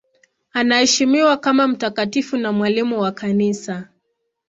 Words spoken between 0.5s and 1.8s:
Anaheshimiwa kama